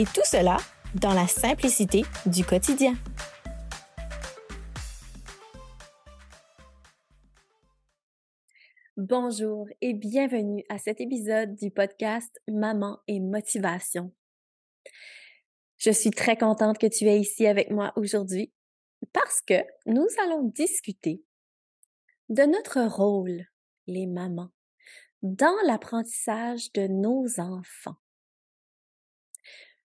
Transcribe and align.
Et 0.00 0.04
tout 0.04 0.24
cela 0.24 0.56
dans 0.94 1.12
la 1.12 1.26
simplicité 1.26 2.04
du 2.24 2.42
quotidien. 2.42 2.94
Bonjour 8.96 9.66
et 9.82 9.92
bienvenue 9.92 10.64
à 10.70 10.78
cet 10.78 11.02
épisode 11.02 11.54
du 11.54 11.70
podcast 11.70 12.34
Maman 12.48 13.00
et 13.08 13.20
Motivation. 13.20 14.10
Je 15.76 15.90
suis 15.90 16.12
très 16.12 16.38
contente 16.38 16.78
que 16.78 16.86
tu 16.86 17.04
es 17.04 17.20
ici 17.20 17.46
avec 17.46 17.70
moi 17.70 17.92
aujourd'hui 17.96 18.54
parce 19.12 19.42
que 19.42 19.62
nous 19.84 20.08
allons 20.24 20.44
discuter 20.44 21.22
de 22.30 22.44
notre 22.44 22.80
rôle, 22.86 23.44
les 23.86 24.06
mamans, 24.06 24.52
dans 25.20 25.56
l'apprentissage 25.66 26.72
de 26.72 26.86
nos 26.86 27.38
enfants 27.38 27.98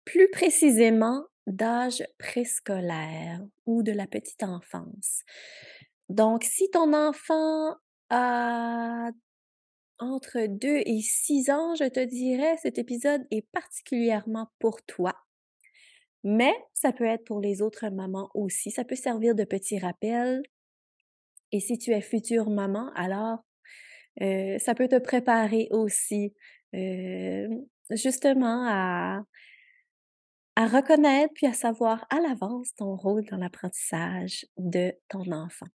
plus 0.08 0.30
précisément 0.30 1.26
d'âge 1.48 2.02
préscolaire 2.18 3.42
ou 3.66 3.84
de 3.84 3.92
la 3.92 4.08
petite 4.08 4.42
enfance. 4.42 5.24
Donc, 6.08 6.46
si 6.46 6.70
ton 6.72 6.94
enfant 6.94 7.76
a 8.10 9.10
entre 10.00 10.48
2 10.48 10.82
et 10.86 11.02
6 11.02 11.50
ans, 11.50 11.76
je 11.76 11.84
te 11.84 12.00
dirais, 12.00 12.56
cet 12.62 12.78
épisode 12.78 13.28
est 13.32 13.46
particulièrement 13.52 14.48
pour 14.60 14.82
toi. 14.84 15.14
Mais 16.24 16.54
ça 16.74 16.94
peut 16.94 17.06
être 17.06 17.26
pour 17.26 17.42
les 17.42 17.62
autres 17.62 17.90
mamans 17.90 18.30
aussi. 18.34 18.72
Ça 18.72 18.86
peut 18.86 18.96
servir 18.96 19.36
de 19.36 19.44
petit 19.44 19.78
rappel. 19.78 20.42
Et 21.52 21.60
si 21.60 21.78
tu 21.78 21.92
es 21.92 22.02
future 22.02 22.50
maman, 22.50 22.92
alors 22.96 23.40
euh, 24.22 24.58
ça 24.60 24.74
peut 24.74 24.88
te 24.88 25.00
préparer 25.00 25.68
aussi 25.72 26.34
euh, 26.76 27.50
justement 27.92 28.66
à, 28.70 29.24
à 30.58 30.66
reconnaître 30.66 31.32
puis 31.36 31.46
à 31.46 31.54
savoir 31.54 32.08
à 32.10 32.20
l'avance 32.20 32.74
ton 32.74 32.96
rôle 32.96 33.24
dans 33.26 33.38
l'apprentissage 33.38 34.44
de 34.58 34.92
ton 35.08 35.32
enfant. 35.32 35.68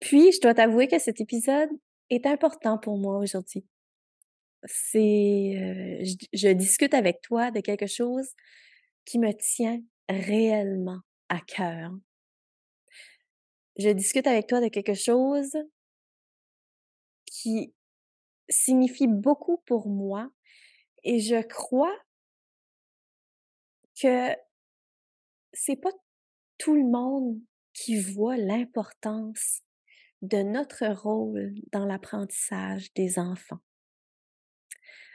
Puis, 0.00 0.32
je 0.32 0.40
dois 0.40 0.54
t'avouer 0.54 0.88
que 0.88 0.98
cet 0.98 1.20
épisode 1.20 1.68
est 2.08 2.24
important 2.24 2.78
pour 2.78 2.96
moi 2.96 3.18
aujourd'hui. 3.18 3.66
C'est, 4.64 4.98
euh, 4.98 6.14
je, 6.32 6.48
discute 6.48 6.94
avec 6.94 7.20
toi 7.20 7.50
de 7.50 7.60
quelque 7.60 7.86
chose 7.86 8.30
qui 9.04 9.18
me 9.18 9.32
tient 9.32 9.82
réellement 10.08 11.00
à 11.28 11.40
cœur. 11.40 11.90
Je 13.76 13.90
discute 13.90 14.26
avec 14.26 14.46
toi 14.46 14.62
de 14.62 14.68
quelque 14.68 14.94
chose 14.94 15.54
qui 17.26 17.74
signifie 18.48 19.08
beaucoup 19.08 19.58
pour 19.66 19.88
moi 19.88 20.30
et 21.02 21.20
je 21.20 21.42
crois 21.42 21.94
que 24.00 24.34
c'est 25.52 25.76
pas 25.76 25.90
tout 26.58 26.74
le 26.74 26.84
monde 26.84 27.40
qui 27.72 28.00
voit 28.00 28.36
l'importance 28.36 29.62
de 30.22 30.42
notre 30.42 30.86
rôle 30.86 31.54
dans 31.72 31.84
l'apprentissage 31.84 32.92
des 32.94 33.18
enfants. 33.18 33.60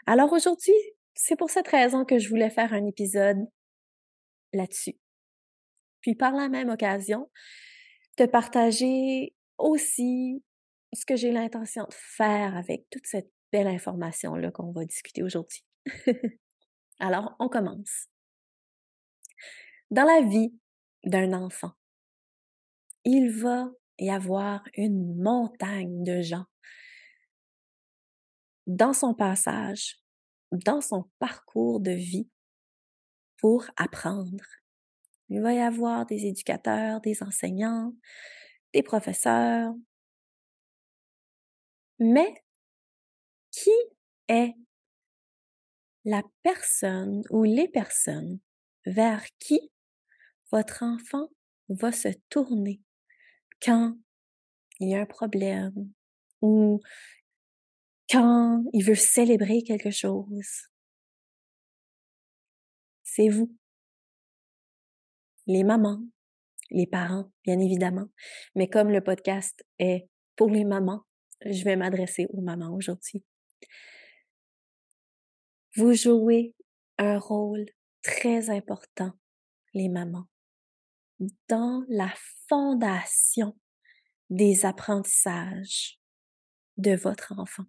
Alors 0.06 0.34
aujourd'hui, 0.34 0.74
c'est 1.16 1.36
pour 1.36 1.50
cette 1.50 1.68
raison 1.68 2.06
que 2.06 2.20
je 2.20 2.30
voulais 2.30 2.50
faire 2.50 2.74
un 2.74 2.86
épisode 2.86 3.38
là-dessus. 4.53 4.98
Puis 6.02 6.16
par 6.16 6.34
la 6.34 6.50
même 6.50 6.70
occasion, 6.70 7.30
te 8.16 8.26
partager 8.26 9.36
aussi 9.58 10.44
ce 10.94 11.06
que 11.06 11.16
j'ai 11.16 11.32
l'intention 11.32 11.84
de 11.84 11.94
faire 11.94 12.56
avec 12.56 12.90
toute 12.90 13.06
cette 13.06 13.32
belle 13.52 13.68
information-là 13.68 14.52
qu'on 14.52 14.72
va 14.72 14.86
discuter 14.86 15.24
aujourd'hui. 15.24 15.64
Alors, 17.00 17.36
on 17.40 17.50
commence. 17.50 18.08
Dans 19.92 20.04
la 20.04 20.22
vie 20.22 20.54
d'un 21.04 21.34
enfant, 21.34 21.72
il 23.06 23.32
va 23.32 23.72
y 23.98 24.12
avoir 24.12 24.64
une 24.76 25.20
montagne 25.20 26.04
de 26.04 26.22
gens 26.22 26.46
dans 28.68 28.94
son 28.94 29.16
passage, 29.16 30.00
dans 30.52 30.80
son 30.80 31.10
parcours 31.18 31.80
de 31.80 31.90
vie 31.90 32.30
pour 33.38 33.66
apprendre. 33.78 34.46
Il 35.30 35.42
va 35.42 35.54
y 35.54 35.60
avoir 35.60 36.06
des 36.06 36.28
éducateurs, 36.28 37.02
des 37.02 37.24
enseignants, 37.24 37.96
des 38.74 38.84
professeurs. 38.84 39.74
Mais 41.98 42.44
qui 43.52 43.74
est 44.28 44.54
la 46.06 46.22
personne 46.44 47.24
ou 47.32 47.44
les 47.44 47.68
personnes 47.68 48.40
vers 48.86 49.26
qui 49.40 49.72
votre 50.52 50.84
enfant 50.84 51.30
va 51.70 51.92
se 51.92 52.10
tourner 52.30 52.82
quand 53.62 53.96
il 54.80 54.90
y 54.90 54.96
a 54.96 55.02
un 55.02 55.06
problème 55.06 55.92
ou 56.42 56.80
quand 58.10 58.64
il 58.74 58.84
veut 58.84 58.96
célébrer 58.96 59.62
quelque 59.62 59.92
chose. 59.92 60.70
C'est 63.04 63.30
vous. 63.30 63.56
Les 65.46 65.64
mamans, 65.64 66.02
les 66.72 66.88
parents, 66.88 67.32
bien 67.44 67.59
évidemment. 67.59 68.08
Mais 68.56 68.70
comme 68.70 68.90
le 68.90 69.02
podcast 69.02 69.64
est 69.78 70.08
pour 70.36 70.50
les 70.50 70.64
mamans, 70.64 71.06
je 71.46 71.64
vais 71.64 71.76
m'adresser 71.76 72.28
aux 72.30 72.42
mamans 72.42 72.74
aujourd'hui. 72.74 73.24
Vous 75.76 75.94
jouez 75.94 76.56
un 76.98 77.20
rôle 77.20 77.66
très 78.02 78.50
important, 78.50 79.12
les 79.74 79.90
mamans 79.90 80.28
dans 81.47 81.84
la 81.90 82.12
fondation 82.47 83.57
des 84.30 84.66
apprentissages 84.66 86.00
de 86.78 86.96
votre 86.96 87.34
enfant. 87.38 87.66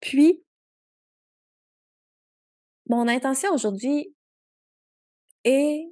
Puis, 0.00 0.42
mon 2.88 3.08
intention 3.08 3.52
aujourd'hui 3.52 4.14
est 5.44 5.84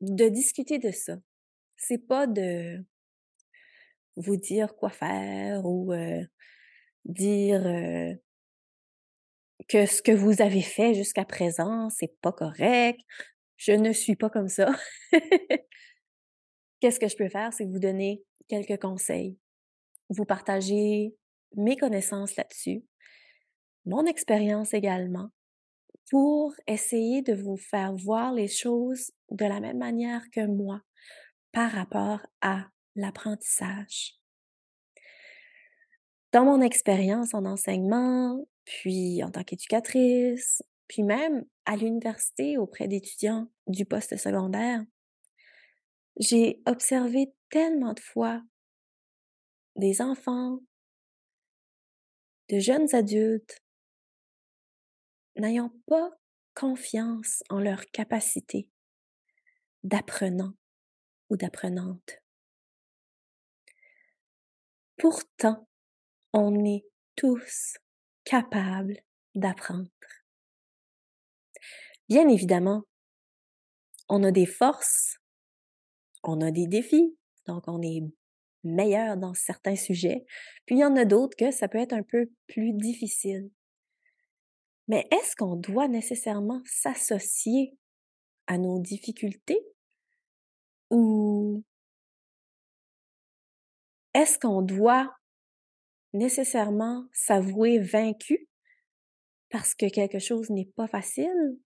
de 0.00 0.28
discuter 0.28 0.78
de 0.78 0.90
ça. 0.90 1.16
C'est 1.76 1.98
pas 1.98 2.26
de 2.26 2.84
vous 4.16 4.36
dire 4.36 4.74
quoi 4.76 4.90
faire 4.90 5.64
ou 5.64 5.92
euh, 5.92 6.24
dire 7.04 7.66
euh, 7.66 8.14
que 9.68 9.86
ce 9.86 10.02
que 10.02 10.12
vous 10.12 10.42
avez 10.42 10.62
fait 10.62 10.94
jusqu'à 10.94 11.24
présent, 11.24 11.90
c'est 11.90 12.20
pas 12.20 12.32
correct. 12.32 13.00
Je 13.60 13.72
ne 13.72 13.92
suis 13.92 14.16
pas 14.16 14.30
comme 14.30 14.48
ça. 14.48 14.74
Qu'est-ce 16.80 16.98
que 16.98 17.08
je 17.08 17.16
peux 17.16 17.28
faire? 17.28 17.52
C'est 17.52 17.66
vous 17.66 17.78
donner 17.78 18.24
quelques 18.48 18.80
conseils, 18.80 19.36
vous 20.08 20.24
partager 20.24 21.14
mes 21.56 21.76
connaissances 21.76 22.36
là-dessus, 22.36 22.82
mon 23.84 24.06
expérience 24.06 24.72
également, 24.72 25.28
pour 26.10 26.54
essayer 26.66 27.20
de 27.20 27.34
vous 27.34 27.58
faire 27.58 27.94
voir 27.94 28.32
les 28.32 28.48
choses 28.48 29.10
de 29.30 29.44
la 29.44 29.60
même 29.60 29.76
manière 29.76 30.24
que 30.32 30.46
moi 30.46 30.80
par 31.52 31.70
rapport 31.70 32.20
à 32.40 32.64
l'apprentissage. 32.96 34.14
Dans 36.32 36.46
mon 36.46 36.62
expérience 36.62 37.34
en 37.34 37.44
enseignement, 37.44 38.42
puis 38.64 39.22
en 39.22 39.30
tant 39.30 39.44
qu'éducatrice, 39.44 40.62
puis 40.90 41.04
même 41.04 41.44
à 41.66 41.76
l'université 41.76 42.58
auprès 42.58 42.88
d'étudiants 42.88 43.48
du 43.68 43.84
poste 43.86 44.16
secondaire, 44.16 44.82
j'ai 46.18 46.60
observé 46.66 47.32
tellement 47.48 47.92
de 47.92 48.00
fois 48.00 48.42
des 49.76 50.02
enfants, 50.02 50.58
de 52.48 52.58
jeunes 52.58 52.92
adultes 52.92 53.62
n'ayant 55.36 55.72
pas 55.86 56.10
confiance 56.54 57.44
en 57.50 57.60
leur 57.60 57.86
capacité 57.92 58.68
d'apprenant 59.84 60.54
ou 61.28 61.36
d'apprenante. 61.36 62.18
Pourtant, 64.96 65.68
on 66.32 66.64
est 66.64 66.84
tous 67.14 67.76
capables 68.24 68.98
d'apprendre. 69.36 69.88
Bien 72.10 72.26
évidemment, 72.26 72.82
on 74.08 74.24
a 74.24 74.32
des 74.32 74.44
forces, 74.44 75.18
on 76.24 76.40
a 76.40 76.50
des 76.50 76.66
défis, 76.66 77.16
donc 77.46 77.62
on 77.68 77.80
est 77.82 78.02
meilleur 78.64 79.16
dans 79.16 79.32
certains 79.32 79.76
sujets, 79.76 80.24
puis 80.66 80.74
il 80.74 80.80
y 80.80 80.84
en 80.84 80.96
a 80.96 81.04
d'autres 81.04 81.36
que 81.36 81.52
ça 81.52 81.68
peut 81.68 81.78
être 81.78 81.92
un 81.92 82.02
peu 82.02 82.28
plus 82.48 82.72
difficile. 82.72 83.48
Mais 84.88 85.06
est-ce 85.12 85.36
qu'on 85.36 85.54
doit 85.54 85.86
nécessairement 85.86 86.60
s'associer 86.64 87.78
à 88.48 88.58
nos 88.58 88.80
difficultés 88.80 89.64
ou 90.90 91.62
est-ce 94.14 94.36
qu'on 94.36 94.62
doit 94.62 95.16
nécessairement 96.12 97.06
s'avouer 97.12 97.78
vaincu 97.78 98.48
parce 99.48 99.76
que 99.76 99.88
quelque 99.88 100.18
chose 100.18 100.50
n'est 100.50 100.72
pas 100.74 100.88
facile? 100.88 101.60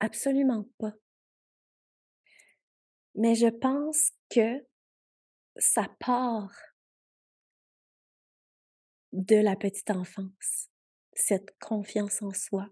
Absolument 0.00 0.68
pas. 0.78 0.92
Mais 3.14 3.34
je 3.34 3.46
pense 3.46 4.12
que 4.28 4.66
ça 5.56 5.88
part 6.00 6.52
de 9.12 9.36
la 9.36 9.56
petite 9.56 9.90
enfance, 9.90 10.68
cette 11.14 11.56
confiance 11.58 12.20
en 12.20 12.32
soi, 12.32 12.68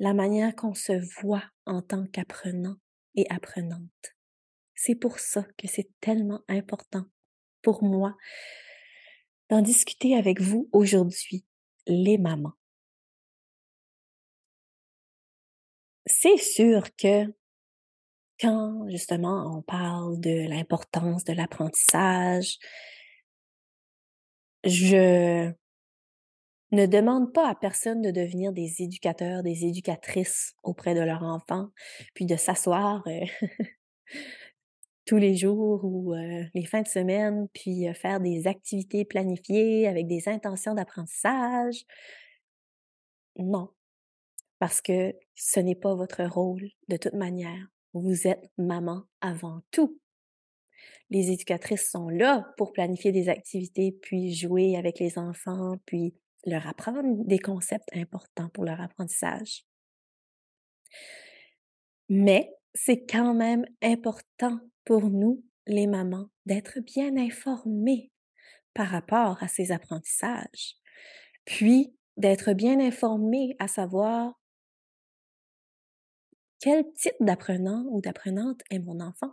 la 0.00 0.12
manière 0.12 0.56
qu'on 0.56 0.74
se 0.74 0.92
voit 1.20 1.44
en 1.64 1.82
tant 1.82 2.06
qu'apprenant 2.06 2.76
et 3.14 3.26
apprenante. 3.30 4.16
C'est 4.74 4.96
pour 4.96 5.20
ça 5.20 5.46
que 5.56 5.68
c'est 5.68 5.88
tellement 6.00 6.42
important 6.48 7.06
pour 7.62 7.84
moi 7.84 8.16
d'en 9.48 9.62
discuter 9.62 10.16
avec 10.16 10.40
vous 10.40 10.68
aujourd'hui, 10.72 11.46
les 11.86 12.18
mamans. 12.18 12.54
C'est 16.06 16.38
sûr 16.38 16.94
que 16.96 17.26
quand 18.40 18.88
justement 18.88 19.56
on 19.56 19.62
parle 19.62 20.20
de 20.20 20.48
l'importance 20.48 21.24
de 21.24 21.32
l'apprentissage, 21.32 22.58
je 24.64 25.52
ne 26.72 26.86
demande 26.86 27.32
pas 27.32 27.48
à 27.48 27.54
personne 27.54 28.02
de 28.02 28.10
devenir 28.10 28.52
des 28.52 28.82
éducateurs, 28.82 29.42
des 29.42 29.64
éducatrices 29.64 30.54
auprès 30.62 30.94
de 30.94 31.00
leurs 31.00 31.22
enfants, 31.22 31.70
puis 32.14 32.26
de 32.26 32.36
s'asseoir 32.36 33.02
euh, 33.06 33.24
tous 35.06 35.16
les 35.16 35.36
jours 35.36 35.84
ou 35.84 36.14
euh, 36.14 36.44
les 36.54 36.66
fins 36.66 36.82
de 36.82 36.88
semaine, 36.88 37.48
puis 37.54 37.88
euh, 37.88 37.94
faire 37.94 38.20
des 38.20 38.46
activités 38.46 39.04
planifiées 39.04 39.86
avec 39.86 40.06
des 40.08 40.28
intentions 40.28 40.74
d'apprentissage. 40.74 41.84
Non, 43.36 43.70
parce 44.58 44.80
que 44.80 45.14
ce 45.34 45.60
n'est 45.60 45.74
pas 45.74 45.94
votre 45.94 46.24
rôle 46.24 46.68
de 46.88 46.96
toute 46.96 47.14
manière. 47.14 47.68
Vous 47.92 48.26
êtes 48.26 48.50
maman 48.58 49.04
avant 49.20 49.62
tout. 49.70 50.00
Les 51.10 51.30
éducatrices 51.30 51.90
sont 51.90 52.08
là 52.08 52.52
pour 52.56 52.72
planifier 52.72 53.12
des 53.12 53.28
activités, 53.28 53.92
puis 53.92 54.34
jouer 54.34 54.76
avec 54.76 54.98
les 54.98 55.18
enfants, 55.18 55.76
puis 55.86 56.14
leur 56.44 56.66
apprendre 56.66 57.24
des 57.24 57.38
concepts 57.38 57.88
importants 57.94 58.48
pour 58.50 58.64
leur 58.64 58.80
apprentissage. 58.80 59.64
Mais 62.08 62.52
c'est 62.74 63.04
quand 63.06 63.34
même 63.34 63.64
important 63.82 64.60
pour 64.84 65.10
nous, 65.10 65.44
les 65.66 65.86
mamans, 65.86 66.28
d'être 66.44 66.80
bien 66.80 67.16
informées 67.16 68.12
par 68.74 68.88
rapport 68.88 69.42
à 69.42 69.48
ces 69.48 69.72
apprentissages, 69.72 70.76
puis 71.44 71.96
d'être 72.16 72.52
bien 72.52 72.78
informées 72.80 73.56
à 73.58 73.68
savoir 73.68 74.38
quel 76.60 76.84
type 76.94 77.16
d'apprenant 77.20 77.84
ou 77.90 78.00
d'apprenante 78.00 78.62
est 78.70 78.78
mon 78.78 79.00
enfant? 79.00 79.32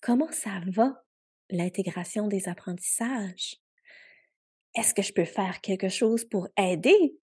Comment 0.00 0.30
ça 0.30 0.60
va, 0.68 1.02
l'intégration 1.50 2.28
des 2.28 2.48
apprentissages? 2.48 3.56
Est-ce 4.74 4.94
que 4.94 5.02
je 5.02 5.12
peux 5.12 5.24
faire 5.24 5.60
quelque 5.60 5.88
chose 5.88 6.24
pour 6.24 6.48
aider? 6.58 7.18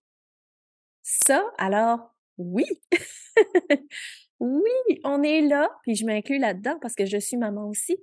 Ça, 1.03 1.45
alors, 1.57 2.15
oui! 2.37 2.65
oui, 4.39 4.99
on 5.03 5.21
est 5.23 5.41
là, 5.41 5.69
puis 5.83 5.95
je 5.95 6.05
m'inclus 6.05 6.39
là-dedans 6.39 6.77
parce 6.81 6.95
que 6.95 7.05
je 7.05 7.17
suis 7.17 7.37
maman 7.37 7.67
aussi. 7.67 7.97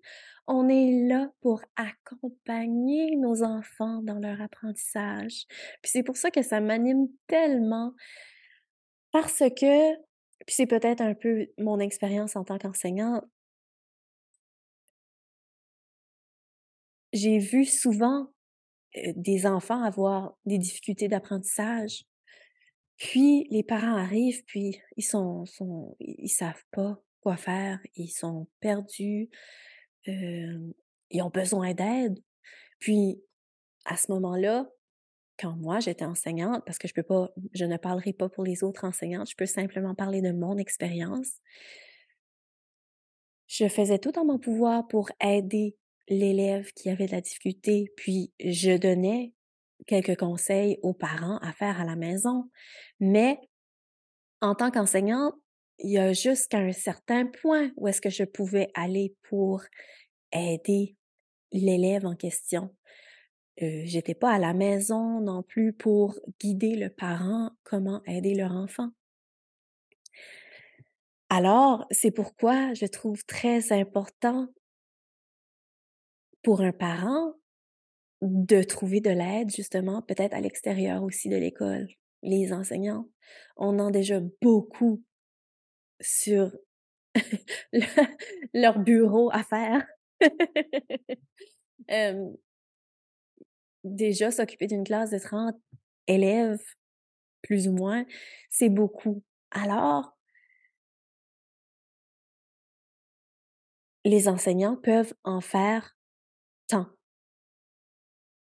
On 0.47 0.69
est 0.69 1.07
là 1.07 1.31
pour 1.43 1.63
accompagner 1.77 3.17
nos 3.17 3.43
enfants 3.43 4.03
dans 4.03 4.19
leur 4.19 4.41
apprentissage. 4.41 5.45
Puis 5.83 5.93
c'est 5.93 6.03
pour 6.03 6.17
ça 6.17 6.31
que 6.31 6.43
ça 6.43 6.61
m'anime 6.61 7.09
tellement 7.27 7.93
parce 9.13 9.43
que 9.57 10.10
puis 10.47 10.55
c'est 10.55 10.67
peut-être 10.67 11.01
un 11.01 11.15
peu 11.15 11.47
mon 11.59 11.79
expérience 11.79 12.37
en 12.37 12.45
tant 12.45 12.59
qu'enseignante. 12.59 13.25
J'ai 17.13 17.39
vu 17.39 17.65
souvent 17.65 18.33
des 19.17 19.47
enfants 19.47 19.83
avoir 19.83 20.37
des 20.47 20.59
difficultés 20.59 21.09
d'apprentissage. 21.09 22.05
Puis 22.97 23.47
les 23.51 23.63
parents 23.63 23.97
arrivent, 23.97 24.45
puis 24.47 24.81
ils 24.97 25.03
sont 25.03 25.45
ils 26.01 26.29
savent 26.29 26.65
pas 26.71 27.03
quoi 27.21 27.37
faire, 27.37 27.81
ils 27.95 28.09
sont 28.09 28.49
perdus, 28.61 29.31
ils 30.07 31.23
ont 31.23 31.31
besoin 31.31 31.75
d'aide. 31.75 32.19
Puis 32.79 33.23
à 33.85 33.97
ce 33.97 34.13
moment-là, 34.13 34.71
quand 35.41 35.57
moi 35.57 35.81
j'étais 35.81 36.05
enseignante, 36.05 36.63
parce 36.67 36.79
que 36.79 36.89
je 36.89 37.65
ne 37.65 37.77
parlerai 37.77 38.13
pas 38.13 38.29
pour 38.29 38.45
les 38.45 38.63
autres 38.63 38.85
enseignantes, 38.85 39.31
je 39.31 39.37
peux 39.37 39.47
simplement 39.47 39.95
parler 39.95 40.21
de 40.21 40.33
mon 40.33 40.59
expérience. 40.59 41.31
Je 43.47 43.67
faisais 43.69 43.99
tout 43.99 44.19
en 44.19 44.25
mon 44.25 44.39
pouvoir 44.39 44.87
pour 44.87 45.11
aider 45.21 45.77
l'élève 46.09 46.71
qui 46.73 46.91
avait 46.91 47.07
de 47.07 47.13
la 47.13 47.21
difficulté, 47.21 47.91
puis 47.97 48.33
je 48.39 48.77
donnais 48.77 49.33
quelques 49.87 50.17
conseils 50.17 50.79
aux 50.83 50.95
parents 50.95 51.39
à 51.39 51.53
faire 51.53 51.81
à 51.81 51.85
la 51.85 51.97
maison. 51.97 52.51
Mais 53.01 53.39
en 54.41 54.55
tant 54.55 54.71
qu'enseignante, 54.71 55.35
il 55.79 55.93
y 55.93 55.99
a 55.99 56.13
jusqu'à 56.13 56.59
un 56.59 56.73
certain 56.73 57.27
point 57.27 57.71
où 57.77 57.89
est-ce 57.89 58.01
que 58.01 58.11
je 58.11 58.25
pouvais 58.25 58.69
aller 58.75 59.15
pour 59.23 59.63
aider 60.33 60.97
l'élève 61.53 62.05
en 62.05 62.15
question. 62.15 62.75
Euh, 63.63 63.83
j'étais 63.85 64.15
pas 64.15 64.33
à 64.33 64.39
la 64.39 64.55
maison 64.55 65.21
non 65.21 65.43
plus 65.43 65.73
pour 65.73 66.19
guider 66.41 66.77
le 66.77 66.89
parent 66.89 67.51
comment 67.63 68.03
aider 68.07 68.35
leur 68.35 68.53
enfant. 68.53 68.91
Alors, 71.29 71.87
c'est 71.91 72.11
pourquoi 72.11 72.75
je 72.75 72.87
trouve 72.87 73.25
très 73.25 73.73
important 73.73 74.49
pour 76.43 76.63
un 76.63 76.73
parent 76.73 77.35
de 78.23 78.63
trouver 78.63 79.01
de 79.01 79.11
l'aide, 79.11 79.51
justement, 79.51 80.03
peut-être 80.03 80.35
à 80.35 80.41
l'extérieur 80.41 81.03
aussi 81.03 81.29
de 81.29 81.37
l'école. 81.37 81.89
Les 82.23 82.53
enseignants, 82.53 83.09
on 83.57 83.79
en 83.79 83.91
déjà 83.91 84.21
beaucoup 84.43 85.03
sur 86.01 86.53
leur 88.55 88.79
bureau 88.81 89.31
à 89.33 89.45
faire. 89.45 89.87
déjà, 93.85 94.31
s'occuper 94.31 94.67
d'une 94.67 94.85
classe 94.85 95.11
de 95.11 95.19
30 95.19 95.57
élèves, 96.07 96.63
plus 97.43 97.69
ou 97.69 97.73
moins, 97.73 98.05
c'est 98.51 98.69
beaucoup. 98.69 99.23
Alors, 99.51 100.17
les 104.05 104.29
enseignants 104.29 104.77
peuvent 104.77 105.15
en 105.25 105.41
faire 105.41 105.97
tant. 106.69 106.87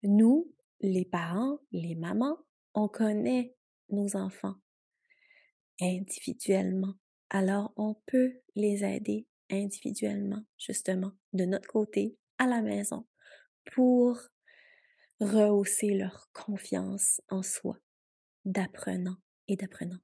Nous, 0.02 0.52
les 0.80 1.04
parents, 1.04 1.58
les 1.72 1.94
mamans, 1.94 2.38
on 2.74 2.88
connaît 2.88 3.54
nos 3.90 4.16
enfants 4.16 4.54
individuellement. 5.80 6.94
Alors, 7.30 7.72
on 7.76 7.94
peut 8.06 8.40
les 8.54 8.84
aider 8.84 9.26
individuellement, 9.50 10.42
justement, 10.58 11.12
de 11.32 11.44
notre 11.44 11.68
côté, 11.68 12.16
à 12.38 12.46
la 12.46 12.62
maison, 12.62 13.06
pour 13.72 14.18
rehausser 15.20 15.94
leur 15.94 16.30
confiance 16.32 17.20
en 17.28 17.42
soi 17.42 17.78
d'apprenant 18.44 19.16
et 19.48 19.56
d'apprenante. 19.56 20.00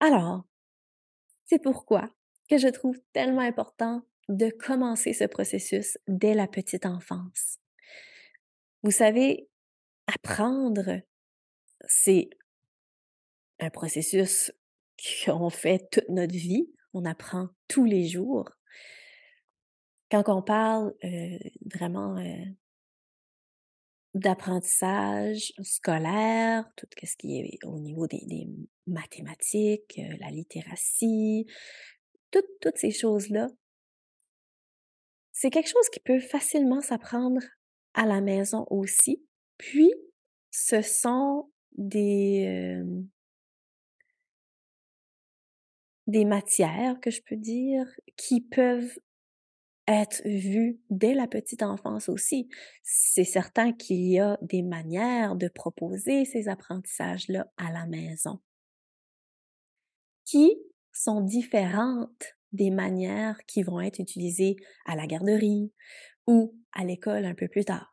Alors, 0.00 0.44
c'est 1.44 1.62
pourquoi 1.62 2.10
que 2.48 2.58
je 2.58 2.68
trouve 2.68 2.98
tellement 3.12 3.40
important 3.40 4.02
de 4.28 4.50
commencer 4.50 5.12
ce 5.12 5.24
processus 5.24 5.98
dès 6.08 6.34
la 6.34 6.48
petite 6.48 6.86
enfance. 6.86 7.58
Vous 8.82 8.90
savez, 8.90 9.48
apprendre, 10.06 11.00
c'est 11.86 12.30
un 13.60 13.70
processus 13.70 14.52
qu'on 15.24 15.50
fait 15.50 15.88
toute 15.90 16.08
notre 16.08 16.34
vie. 16.34 16.70
On 16.92 17.04
apprend 17.04 17.48
tous 17.68 17.84
les 17.84 18.08
jours. 18.08 18.55
Quand 20.10 20.28
on 20.28 20.42
parle 20.42 20.94
vraiment 21.74 22.16
d'apprentissage 24.16 25.52
scolaire, 25.62 26.70
tout 26.76 26.86
ce 27.02 27.16
qui 27.16 27.38
est 27.38 27.64
au 27.64 27.78
niveau 27.78 28.06
des, 28.06 28.48
mathématiques, 28.86 29.98
euh, 29.98 30.16
la 30.20 30.30
littératie, 30.30 31.46
toutes 32.30 32.76
ces 32.76 32.92
choses-là, 32.92 33.48
c'est 35.32 35.50
quelque 35.50 35.68
chose 35.68 35.88
qui 35.90 36.00
peut 36.00 36.20
facilement 36.20 36.80
s'apprendre 36.80 37.42
à 37.94 38.06
la 38.06 38.20
maison 38.20 38.64
aussi. 38.70 39.22
Puis, 39.58 39.92
ce 40.50 40.82
sont 40.82 41.50
des, 41.72 42.46
euh, 42.46 43.02
des 46.06 46.24
matières, 46.24 47.00
que 47.00 47.10
je 47.10 47.20
peux 47.22 47.36
dire, 47.36 47.86
qui 48.16 48.40
peuvent 48.40 48.98
être 49.88 50.22
vues 50.24 50.80
dès 50.90 51.14
la 51.14 51.26
petite 51.26 51.62
enfance 51.62 52.08
aussi. 52.08 52.48
C'est 52.82 53.24
certain 53.24 53.72
qu'il 53.72 54.06
y 54.06 54.18
a 54.18 54.38
des 54.42 54.62
manières 54.62 55.36
de 55.36 55.48
proposer 55.48 56.24
ces 56.24 56.48
apprentissages-là 56.48 57.46
à 57.56 57.72
la 57.72 57.86
maison 57.86 58.40
qui 60.24 60.58
sont 60.92 61.20
différentes 61.20 62.36
des 62.52 62.70
manières 62.70 63.38
qui 63.46 63.62
vont 63.62 63.80
être 63.80 64.00
utilisées 64.00 64.56
à 64.84 64.96
la 64.96 65.06
garderie 65.06 65.72
ou 66.26 66.58
à 66.72 66.84
l'école 66.84 67.24
un 67.24 67.34
peu 67.34 67.48
plus 67.48 67.64
tard? 67.64 67.92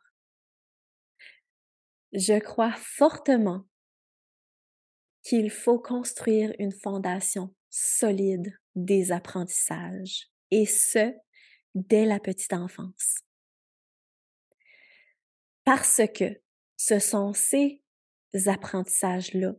Je 2.13 2.39
crois 2.39 2.73
fortement 2.75 3.65
qu'il 5.23 5.49
faut 5.49 5.79
construire 5.79 6.53
une 6.59 6.71
fondation 6.71 7.53
solide 7.69 8.53
des 8.75 9.11
apprentissages, 9.11 10.27
et 10.51 10.65
ce, 10.65 11.13
dès 11.75 12.05
la 12.05 12.19
petite 12.19 12.53
enfance. 12.53 13.19
Parce 15.63 16.01
que 16.13 16.41
ce 16.75 16.99
sont 16.99 17.33
ces 17.33 17.81
apprentissages-là 18.45 19.53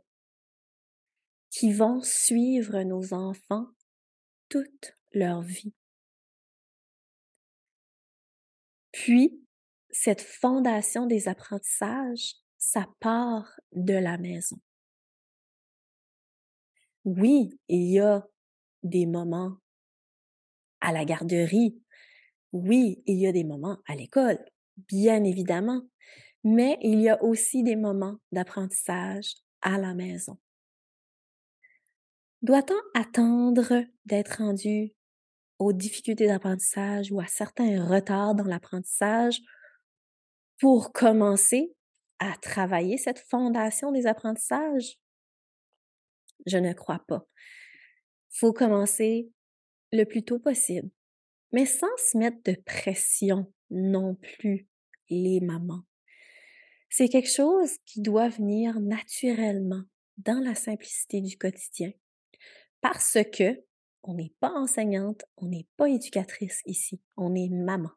qui 1.51 1.73
vont 1.73 2.03
suivre 2.03 2.83
nos 2.83 3.15
enfants 3.15 3.67
toute 4.49 4.97
leur 5.13 5.41
vie. 5.43 5.73
Puis, 8.93 9.41
cette 9.91 10.21
fondation 10.21 11.07
des 11.07 11.29
apprentissages, 11.29 12.35
ça 12.59 12.87
part 13.01 13.61
de 13.73 13.95
la 13.95 14.19
maison. 14.19 14.57
Oui, 17.05 17.59
il 17.69 17.93
y 17.93 18.01
a 18.01 18.27
des 18.83 19.07
moments 19.07 19.57
à 20.81 20.93
la 20.93 21.05
garderie. 21.05 21.81
Oui, 22.55 23.03
il 23.07 23.19
y 23.19 23.27
a 23.27 23.33
des 23.33 23.43
moments 23.43 23.79
à 23.85 23.97
l'école, 23.97 24.39
bien 24.77 25.25
évidemment. 25.25 25.83
Mais 26.45 26.79
il 26.83 27.01
y 27.01 27.09
a 27.09 27.21
aussi 27.21 27.65
des 27.65 27.75
moments 27.75 28.19
d'apprentissage 28.31 29.35
à 29.61 29.77
la 29.77 29.93
maison. 29.93 30.39
Doit-on 32.43 32.77
attendre 32.95 33.85
d'être 34.05 34.39
rendu 34.39 34.93
aux 35.59 35.73
difficultés 35.73 36.29
d'apprentissage 36.29 37.11
ou 37.11 37.19
à 37.19 37.27
certains 37.27 37.85
retards 37.85 38.37
dans 38.37 38.45
l'apprentissage 38.45 39.41
pour 40.61 40.93
commencer 40.93 41.75
à 42.21 42.37
travailler 42.41 42.99
cette 42.99 43.19
fondation 43.19 43.91
des 43.91 44.07
apprentissages? 44.07 44.97
Je 46.47 46.59
ne 46.59 46.73
crois 46.73 47.03
pas. 47.09 47.27
Faut 48.31 48.53
commencer 48.53 49.29
le 49.91 50.05
plus 50.05 50.23
tôt 50.23 50.39
possible, 50.39 50.89
mais 51.55 51.67
sans 51.67 51.97
se 51.99 52.19
mettre 52.19 52.43
de 52.45 52.57
pression 52.67 53.47
non 53.71 54.17
plus, 54.17 54.67
les 55.09 55.41
mamans. 55.41 55.85
C'est 56.91 57.09
quelque 57.09 57.31
chose 57.31 57.79
qui 57.87 58.01
doit 58.01 58.29
venir 58.29 58.81
naturellement 58.81 59.85
dans 60.19 60.43
la 60.43 60.57
simplicité 60.57 61.21
du 61.21 61.39
quotidien. 61.39 61.93
Parce 62.81 63.19
que 63.33 63.65
on 64.03 64.15
n'est 64.15 64.35
pas 64.41 64.51
enseignante, 64.51 65.25
on 65.37 65.47
n'est 65.47 65.69
pas 65.77 65.89
éducatrice 65.89 66.61
ici, 66.67 67.01
on 67.17 67.37
est 67.37 67.49
maman. 67.49 67.93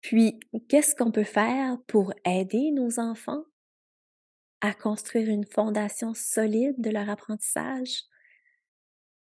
Puis, 0.00 0.40
qu'est-ce 0.68 0.96
qu'on 0.96 1.12
peut 1.12 1.24
faire 1.24 1.78
pour 1.86 2.12
aider 2.24 2.72
nos 2.72 2.98
enfants? 2.98 3.44
À 4.60 4.74
construire 4.74 5.28
une 5.28 5.46
fondation 5.46 6.14
solide 6.14 6.74
de 6.78 6.90
leur 6.90 7.08
apprentissage? 7.08 8.02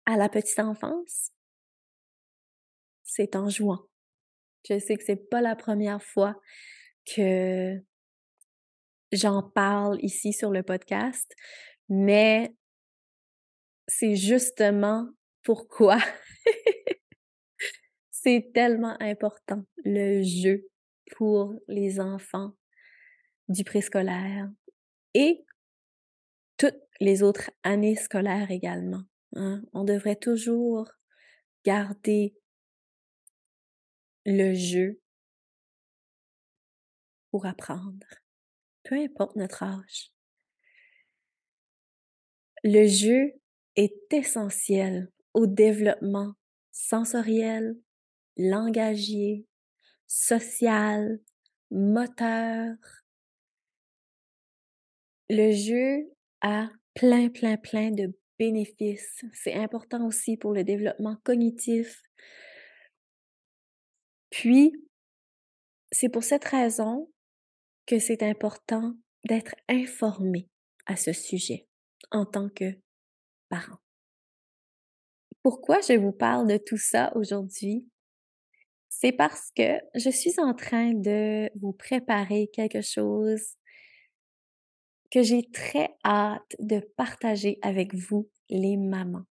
À 0.05 0.17
la 0.17 0.27
petite 0.27 0.59
enfance? 0.59 1.31
C'est 3.07 3.35
en 3.35 3.49
jouant. 3.49 3.87
Je 4.69 4.77
sais 4.77 4.95
que 4.95 5.03
c'est 5.03 5.29
pas 5.29 5.41
la 5.41 5.55
première 5.55 6.03
fois 6.03 6.39
que 7.05 7.73
j'en 9.13 9.41
parle 9.41 9.97
ici 10.03 10.33
sur 10.33 10.51
le 10.51 10.61
podcast, 10.61 11.33
mais 11.87 12.53
c'est 13.87 14.15
justement 14.15 15.07
pourquoi 15.43 15.97
c'est 18.11 18.51
tellement 18.53 18.97
important 18.99 19.63
le 19.85 20.21
jeu 20.21 20.67
pour 21.15 21.55
les 21.69 22.01
enfants 22.01 22.51
du 23.47 23.63
préscolaire, 23.63 24.49
et 25.13 25.45
toutes 26.57 26.75
les 26.99 27.23
autres 27.23 27.49
années 27.63 27.95
scolaires 27.95 28.51
également. 28.51 29.03
Hein. 29.35 29.61
On 29.71 29.85
devrait 29.85 30.17
toujours 30.17 30.91
garder 31.63 32.35
le 34.27 34.53
jeu 34.53 35.01
pour 37.31 37.47
apprendre, 37.47 38.05
peu 38.83 38.95
importe 38.95 39.35
notre 39.35 39.63
âge. 39.63 40.11
Le 42.63 42.87
jeu 42.87 43.33
est 43.75 44.13
essentiel 44.13 45.11
au 45.33 45.47
développement 45.47 46.33
sensoriel, 46.71 47.75
langagier, 48.37 49.47
social, 50.07 51.19
moteur, 51.71 52.75
le 55.29 55.51
jeu 55.51 56.09
a 56.41 56.69
plein, 56.93 57.29
plein, 57.29 57.57
plein 57.57 57.91
de 57.91 58.13
bénéfices. 58.39 59.23
C'est 59.33 59.53
important 59.53 60.05
aussi 60.07 60.37
pour 60.37 60.53
le 60.53 60.63
développement 60.63 61.17
cognitif. 61.23 62.01
Puis, 64.29 64.73
c'est 65.91 66.09
pour 66.09 66.23
cette 66.23 66.45
raison 66.45 67.11
que 67.85 67.99
c'est 67.99 68.23
important 68.23 68.93
d'être 69.27 69.55
informé 69.67 70.49
à 70.85 70.95
ce 70.95 71.13
sujet 71.13 71.67
en 72.11 72.25
tant 72.25 72.49
que 72.49 72.77
parent. 73.49 73.79
Pourquoi 75.43 75.79
je 75.81 75.93
vous 75.93 76.11
parle 76.11 76.47
de 76.47 76.57
tout 76.57 76.77
ça 76.77 77.11
aujourd'hui? 77.15 77.87
C'est 78.89 79.11
parce 79.11 79.51
que 79.55 79.79
je 79.95 80.09
suis 80.09 80.39
en 80.39 80.53
train 80.53 80.93
de 80.93 81.49
vous 81.59 81.73
préparer 81.73 82.49
quelque 82.51 82.81
chose 82.81 83.55
que 85.11 85.23
j'ai 85.23 85.49
très 85.51 85.95
hâte 86.03 86.55
de 86.59 86.79
partager 86.97 87.59
avec 87.61 87.93
vous, 87.93 88.29
les 88.49 88.75
mamans. 88.75 89.25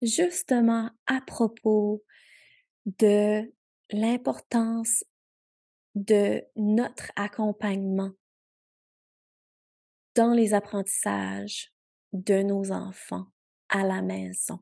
Justement 0.00 0.90
à 1.06 1.20
propos 1.20 2.04
de 2.86 3.52
l'importance 3.92 5.04
de 5.94 6.42
notre 6.56 7.12
accompagnement 7.16 8.12
dans 10.14 10.32
les 10.32 10.54
apprentissages 10.54 11.72
de 12.12 12.42
nos 12.42 12.72
enfants 12.72 13.26
à 13.68 13.84
la 13.84 14.02
maison. 14.02 14.58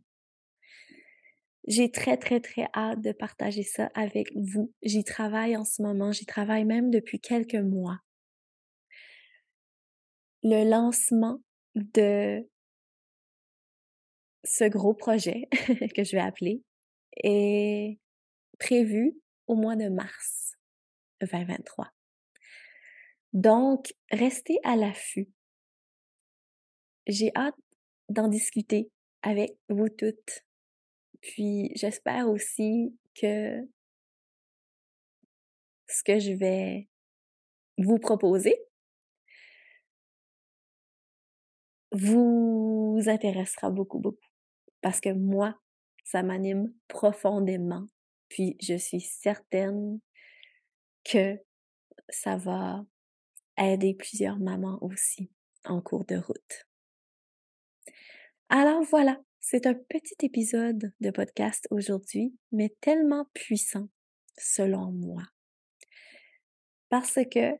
J'ai 1.66 1.90
très, 1.90 2.16
très, 2.16 2.40
très 2.40 2.66
hâte 2.75 3.00
de 3.00 3.12
partager 3.12 3.62
ça 3.62 3.90
avec 3.94 4.32
vous. 4.34 4.72
J'y 4.82 5.04
travaille 5.04 5.56
en 5.56 5.64
ce 5.64 5.82
moment, 5.82 6.12
j'y 6.12 6.26
travaille 6.26 6.64
même 6.64 6.90
depuis 6.90 7.20
quelques 7.20 7.54
mois 7.54 8.00
le 10.42 10.68
lancement 10.68 11.42
de 11.75 12.46
ce 14.44 14.64
gros 14.64 14.94
projet 14.94 15.49
que 15.94 16.04
je 16.04 16.16
vais 16.16 16.22
appeler 16.22 16.62
est 17.22 17.99
prévu 18.58 19.19
au 19.50 19.57
mois 19.57 19.75
de 19.75 19.88
mars 19.88 20.54
2023. 21.21 21.92
Donc, 23.33 23.92
restez 24.12 24.59
à 24.62 24.76
l'affût. 24.76 25.28
J'ai 27.09 27.33
hâte 27.35 27.59
d'en 28.09 28.28
discuter 28.28 28.92
avec 29.23 29.50
vous 29.69 29.88
toutes. 29.88 30.47
Puis, 31.21 31.73
j'espère 31.75 32.28
aussi 32.28 32.97
que 33.21 33.61
ce 35.88 36.04
que 36.04 36.21
je 36.21 36.30
vais 36.30 36.88
vous 37.76 37.99
proposer 37.99 38.57
vous 41.90 43.00
intéressera 43.04 43.71
beaucoup, 43.71 43.99
beaucoup. 43.99 44.28
Parce 44.80 45.00
que 45.00 45.12
moi, 45.12 45.61
ça 46.04 46.23
m'anime 46.23 46.73
profondément. 46.87 47.88
Puis 48.30 48.56
je 48.62 48.75
suis 48.75 49.00
certaine 49.00 50.00
que 51.04 51.38
ça 52.08 52.37
va 52.37 52.87
aider 53.58 53.94
plusieurs 53.94 54.38
mamans 54.38 54.78
aussi 54.80 55.30
en 55.64 55.82
cours 55.82 56.06
de 56.06 56.16
route. 56.16 56.66
Alors 58.49 58.82
voilà, 58.84 59.20
c'est 59.40 59.66
un 59.66 59.75
petit 59.75 60.16
épisode 60.25 60.92
de 61.00 61.10
podcast 61.10 61.66
aujourd'hui, 61.70 62.34
mais 62.52 62.75
tellement 62.80 63.26
puissant 63.34 63.88
selon 64.38 64.92
moi. 64.92 65.25
Parce 66.88 67.18
que 67.30 67.52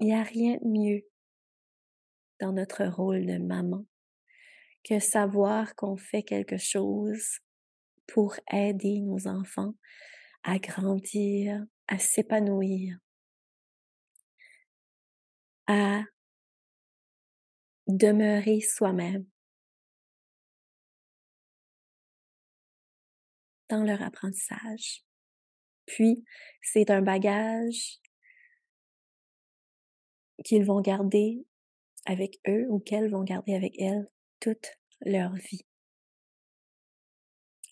il 0.00 0.06
n'y 0.06 0.14
a 0.14 0.22
rien 0.22 0.58
de 0.60 0.68
mieux 0.68 1.02
dans 2.40 2.52
notre 2.52 2.84
rôle 2.84 3.26
de 3.26 3.38
maman 3.38 3.86
que 4.82 4.98
savoir 4.98 5.74
qu'on 5.76 5.96
fait 5.96 6.22
quelque 6.22 6.58
chose 6.58 7.38
pour 8.06 8.36
aider 8.52 9.00
nos 9.00 9.26
enfants 9.26 9.74
à 10.42 10.58
grandir, 10.58 11.64
à 11.88 11.98
s'épanouir, 11.98 12.98
à 15.66 16.02
demeurer 17.86 18.60
soi-même 18.60 19.26
dans 23.68 23.82
leur 23.82 24.02
apprentissage. 24.02 25.04
Puis, 25.86 26.24
c'est 26.62 26.90
un 26.90 27.02
bagage 27.02 28.00
qu'ils 30.44 30.64
vont 30.64 30.80
garder 30.80 31.46
avec 32.06 32.38
eux 32.48 32.66
ou 32.68 32.78
qu'elles 32.78 33.10
vont 33.10 33.24
garder 33.24 33.54
avec 33.54 33.80
elles 33.80 34.08
toute 34.40 34.78
leur 35.00 35.34
vie. 35.34 35.64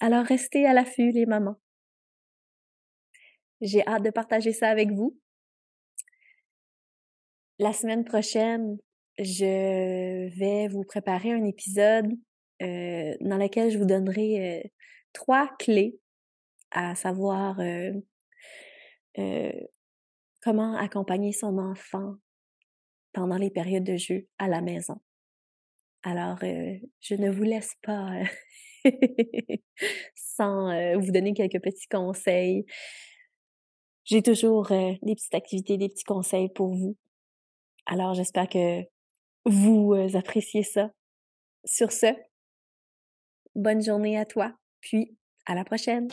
Alors 0.02 0.24
restez 0.24 0.66
à 0.66 0.72
l'affût 0.72 1.12
les 1.12 1.26
mamans. 1.26 1.60
J'ai 3.60 3.86
hâte 3.86 4.02
de 4.02 4.10
partager 4.10 4.52
ça 4.52 4.68
avec 4.68 4.90
vous. 4.90 5.16
La 7.60 7.72
semaine 7.72 8.04
prochaine, 8.04 8.78
je 9.20 10.28
vais 10.36 10.66
vous 10.66 10.82
préparer 10.82 11.30
un 11.30 11.44
épisode 11.44 12.10
euh, 12.62 13.14
dans 13.20 13.36
lequel 13.36 13.70
je 13.70 13.78
vous 13.78 13.84
donnerai 13.84 14.64
euh, 14.64 14.68
trois 15.12 15.54
clés 15.60 15.96
à 16.72 16.96
savoir 16.96 17.60
euh, 17.60 17.92
comment 20.42 20.74
accompagner 20.78 21.30
son 21.30 21.58
enfant 21.58 22.16
pendant 23.12 23.36
les 23.36 23.50
périodes 23.50 23.84
de 23.84 23.96
jeu 23.96 24.26
à 24.38 24.48
la 24.48 24.62
maison. 24.62 25.00
Alors, 26.02 26.40
je 26.40 27.14
ne 27.14 27.30
vous 27.30 27.44
laisse 27.44 27.76
pas 27.82 28.10
sans 30.14 30.98
vous 30.98 31.12
donner 31.12 31.34
quelques 31.34 31.62
petits 31.62 31.88
conseils. 31.88 32.64
J'ai 34.04 34.22
toujours 34.22 34.68
des 34.68 35.14
petites 35.14 35.34
activités, 35.34 35.76
des 35.76 35.88
petits 35.88 36.04
conseils 36.04 36.48
pour 36.48 36.74
vous. 36.74 36.96
Alors, 37.86 38.14
j'espère 38.14 38.48
que 38.48 38.82
vous 39.44 39.94
appréciez 40.14 40.62
ça. 40.62 40.90
Sur 41.64 41.92
ce, 41.92 42.06
bonne 43.54 43.82
journée 43.82 44.18
à 44.18 44.24
toi, 44.24 44.52
puis 44.80 45.16
à 45.46 45.54
la 45.54 45.64
prochaine. 45.64 46.08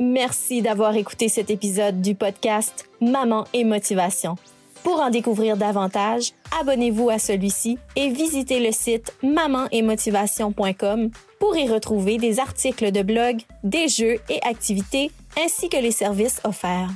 Merci 0.00 0.62
d'avoir 0.62 0.96
écouté 0.96 1.28
cet 1.28 1.50
épisode 1.50 2.00
du 2.00 2.14
podcast 2.14 2.88
Maman 3.00 3.44
et 3.52 3.62
Motivation. 3.62 4.36
Pour 4.82 5.00
en 5.00 5.10
découvrir 5.10 5.56
davantage, 5.56 6.32
abonnez-vous 6.60 7.08
à 7.10 7.18
celui-ci 7.18 7.78
et 7.94 8.10
visitez 8.10 8.60
le 8.60 8.72
site 8.72 9.14
mamanetmotivation.com 9.22 11.10
pour 11.38 11.56
y 11.56 11.68
retrouver 11.68 12.18
des 12.18 12.40
articles 12.40 12.90
de 12.90 13.02
blog, 13.02 13.42
des 13.62 13.88
jeux 13.88 14.18
et 14.28 14.42
activités 14.42 15.10
ainsi 15.42 15.68
que 15.68 15.76
les 15.76 15.92
services 15.92 16.40
offerts. 16.44 16.90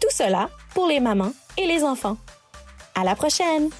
Tout 0.00 0.10
cela 0.10 0.50
pour 0.74 0.86
les 0.86 1.00
mamans 1.00 1.32
et 1.56 1.66
les 1.66 1.82
enfants. 1.82 2.16
À 2.94 3.04
la 3.04 3.14
prochaine! 3.14 3.70